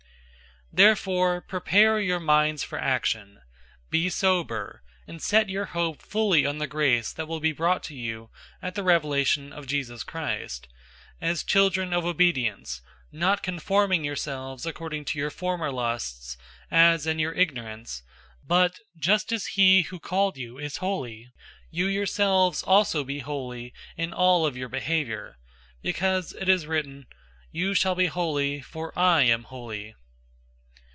[0.71, 4.09] 001:013 Therefore, prepare your minds for action,{literally, "gird up the waist of your mind"} be
[4.49, 8.29] sober and set your hope fully on the grace that will be brought to you
[8.61, 10.69] at the revelation of Jesus Christ
[11.21, 16.37] 001:014 as children of obedience, not conforming yourselves according to your former lusts
[16.71, 18.01] as in your ignorance,
[18.43, 21.33] 001:015 but just as he who called you is holy,
[21.69, 25.35] you yourselves also be holy in all of your behavior;
[25.83, 27.07] 001:016 because it is written,
[27.51, 29.95] "You shall be holy; for I am holy."